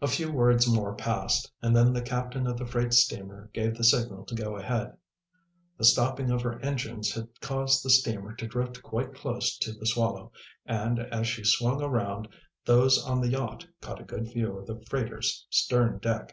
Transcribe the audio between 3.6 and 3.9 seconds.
the